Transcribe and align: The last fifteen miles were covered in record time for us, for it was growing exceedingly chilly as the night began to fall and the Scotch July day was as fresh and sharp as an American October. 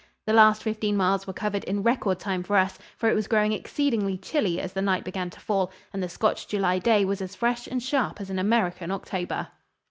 The 0.25 0.33
last 0.33 0.63
fifteen 0.63 0.97
miles 0.97 1.27
were 1.27 1.33
covered 1.33 1.63
in 1.65 1.83
record 1.83 2.17
time 2.17 2.41
for 2.41 2.55
us, 2.57 2.79
for 2.97 3.07
it 3.07 3.13
was 3.13 3.27
growing 3.27 3.53
exceedingly 3.53 4.17
chilly 4.17 4.59
as 4.59 4.73
the 4.73 4.81
night 4.81 5.03
began 5.03 5.29
to 5.29 5.39
fall 5.39 5.71
and 5.93 6.01
the 6.01 6.09
Scotch 6.09 6.47
July 6.47 6.79
day 6.79 7.05
was 7.05 7.21
as 7.21 7.35
fresh 7.35 7.67
and 7.67 7.83
sharp 7.83 8.19
as 8.19 8.31
an 8.31 8.39
American 8.39 8.89
October. 8.89 9.49